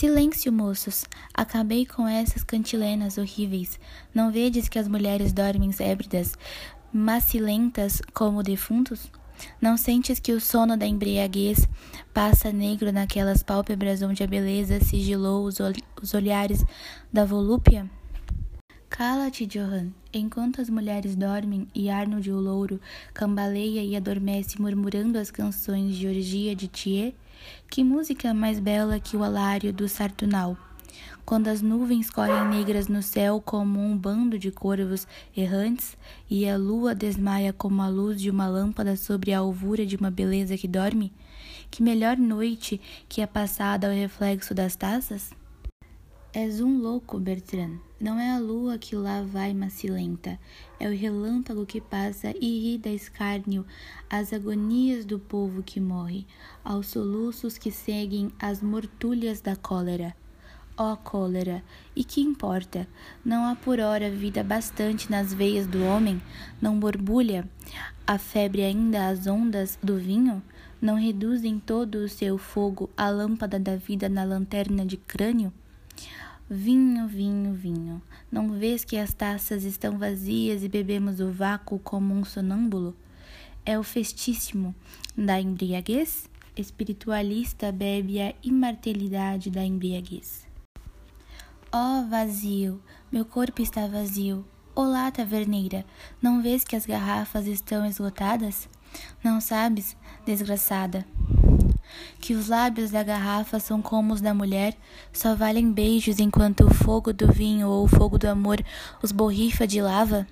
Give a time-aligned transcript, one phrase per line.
[0.00, 1.04] Silêncio, moços!
[1.34, 3.78] Acabei com essas cantilenas horríveis.
[4.14, 6.38] Não vedes que as mulheres dormem ébridas,
[6.90, 9.12] macilentas como defuntos?
[9.60, 11.68] Não sentes que o sono da embriaguez
[12.14, 16.64] passa negro naquelas pálpebras onde a beleza sigilou os, ol os olhares
[17.12, 17.86] da volúpia?
[18.88, 19.90] Cala-te, Johan.
[20.12, 22.80] Enquanto as mulheres dormem e Arnold o louro
[23.14, 27.14] cambaleia e adormece murmurando as canções de orgia de Thier,
[27.68, 30.56] que música mais bela que o alário do sartunal?
[31.24, 35.06] Quando as nuvens correm negras no céu como um bando de corvos
[35.36, 35.96] errantes
[36.28, 40.10] e a lua desmaia como a luz de uma lâmpada sobre a alvura de uma
[40.10, 41.12] beleza que dorme,
[41.70, 45.30] que melhor noite que a passada ao reflexo das taças?
[46.32, 47.89] És um louco, Bertrand.
[48.00, 50.40] Não é a lua que lá vai macilenta,
[50.78, 53.66] é o relâmpago que passa e ri da escárnio
[54.08, 56.26] às agonias do povo que morre,
[56.64, 60.16] aos soluços que seguem as mortulhas da cólera.
[60.78, 61.62] Ó oh, cólera,
[61.94, 62.88] e que importa?
[63.22, 66.22] Não há por hora vida bastante nas veias do homem?
[66.58, 67.46] Não borbulha
[68.06, 70.42] a febre ainda às ondas do vinho?
[70.80, 75.52] Não reduzem todo o seu fogo a lâmpada da vida na lanterna de crânio?
[76.52, 78.02] Vinho, vinho, vinho.
[78.28, 82.96] Não vês que as taças estão vazias e bebemos o vácuo como um sonâmbulo?
[83.64, 84.74] É o festíssimo
[85.16, 86.28] da embriaguez?
[86.56, 90.44] Espiritualista bebe a imartelidade da embriaguez.
[91.70, 94.44] Ó oh, vazio, meu corpo está vazio.
[94.74, 95.86] Olá, taverneira,
[96.20, 98.68] não vês que as garrafas estão esgotadas?
[99.22, 101.06] Não sabes, desgraçada?
[102.20, 104.76] Que os lábios da garrafa são como os da mulher,
[105.12, 108.62] só valem beijos enquanto o fogo do vinho ou o fogo do amor
[109.02, 110.26] os borrifa de lava?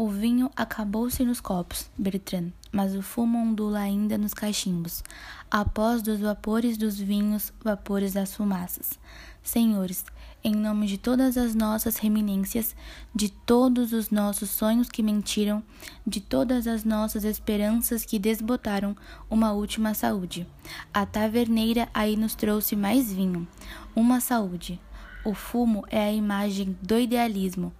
[0.00, 5.02] O vinho acabou-se nos copos, Bertrand, mas o fumo ondula ainda nos cachimbos,
[5.50, 8.96] após dos vapores dos vinhos, vapores das fumaças.
[9.42, 10.04] Senhores,
[10.44, 12.76] em nome de todas as nossas reminências,
[13.12, 15.64] de todos os nossos sonhos que mentiram,
[16.06, 18.96] de todas as nossas esperanças que desbotaram
[19.28, 20.46] uma última saúde.
[20.94, 23.48] A taverneira aí nos trouxe mais vinho,
[23.96, 24.80] uma saúde.
[25.24, 27.72] O fumo é a imagem do idealismo,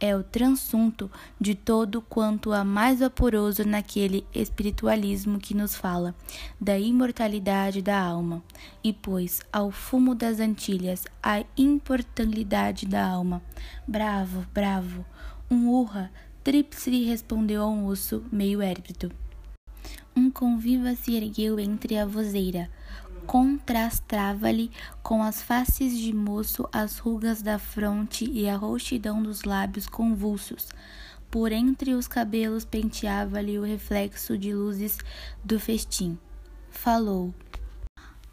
[0.00, 1.10] é o transunto
[1.40, 6.14] de todo quanto há mais vaporoso naquele espiritualismo que nos fala
[6.60, 8.42] da imortalidade da alma,
[8.82, 13.42] e pois ao fumo das Antilhas a imortalidade da alma.
[13.86, 15.04] Bravo, bravo,
[15.50, 16.10] um urra,
[16.42, 19.10] tríplice respondeu a um osso meio érbido.
[20.16, 22.70] Um conviva se ergueu entre a vozeira
[23.26, 24.70] contrastava-lhe
[25.02, 30.68] com as faces de moço as rugas da fronte e a roxidão dos lábios convulsos.
[31.30, 34.98] Por entre os cabelos penteava-lhe o reflexo de luzes
[35.44, 36.18] do festim.
[36.70, 37.34] Falou: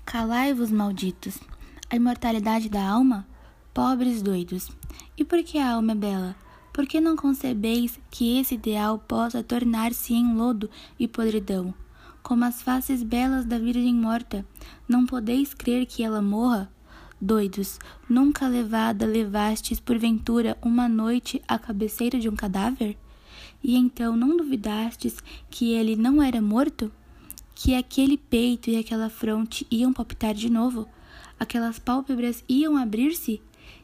[0.05, 1.39] Calai-vos, malditos!
[1.89, 3.27] A imortalidade da alma?
[3.73, 4.69] Pobres doidos!
[5.17, 6.35] E por que a alma é bela?
[6.73, 10.69] Por que não concebeis que esse ideal possa tornar-se em lodo
[10.99, 11.73] e podridão?
[12.21, 14.45] Como as faces belas da Virgem morta.
[14.87, 16.71] Não podeis crer que ela morra?
[17.19, 22.97] Doidos, nunca levada levastes porventura uma noite à cabeceira de um cadáver?
[23.63, 25.17] E então não duvidastes
[25.49, 26.91] que ele não era morto?
[27.53, 30.87] Que aquele peito e aquela fronte iam palpitar de novo?
[31.39, 33.41] Aquelas pálpebras iam abrir-se?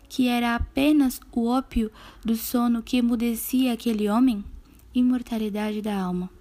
[0.10, 1.92] Que era apenas o ópio
[2.26, 4.44] do sono que emudecia aquele homem?
[4.96, 6.37] Imortalidade da alma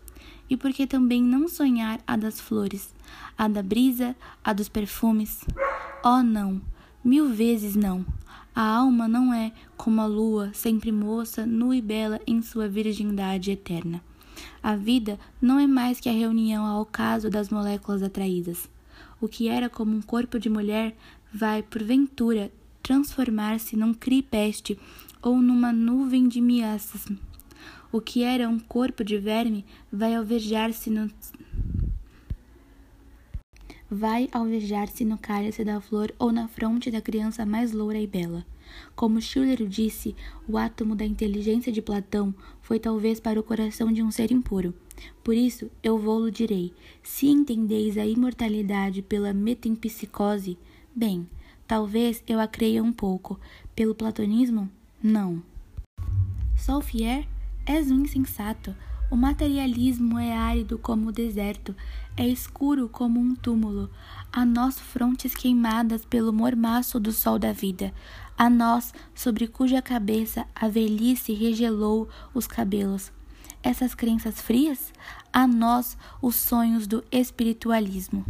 [0.48, 2.94] e por que também não sonhar a das flores,
[3.36, 4.14] a da brisa,
[4.44, 5.44] a dos perfumes?
[6.04, 6.60] Oh, não,
[7.04, 8.04] mil vezes não.
[8.54, 13.50] A alma não é como a lua, sempre moça, nua e bela em sua virgindade
[13.50, 14.00] eterna.
[14.62, 18.68] A vida não é mais que a reunião ao caso das moléculas atraídas.
[19.20, 20.96] O que era como um corpo de mulher
[21.32, 22.50] vai, porventura,
[22.82, 24.78] transformar-se num cripeste
[25.20, 27.06] ou numa nuvem de miasmas
[27.96, 31.10] o que era um corpo de verme vai alvejar-se no
[33.90, 38.44] vai alvejar-se no cálice da flor ou na fronte da criança mais loura e bela.
[38.94, 40.14] Como Schiller disse,
[40.46, 44.74] o átomo da inteligência de Platão foi talvez para o coração de um ser impuro.
[45.24, 50.58] Por isso, eu vou-lo direi: se entendeis a imortalidade pela metempsicose,
[50.94, 51.26] bem,
[51.66, 53.40] talvez eu a creia um pouco.
[53.74, 54.68] Pelo platonismo,
[55.02, 55.42] não.
[56.56, 57.26] Solfier
[57.66, 58.72] És um insensato.
[59.10, 61.74] O materialismo é árido como o deserto,
[62.16, 63.90] é escuro como um túmulo.
[64.32, 67.92] A nós frontes queimadas pelo mormaço do sol da vida,
[68.38, 73.12] a nós sobre cuja cabeça a velhice regelou os cabelos.
[73.62, 74.92] Essas crenças frias?
[75.32, 78.24] A nós os sonhos do espiritualismo.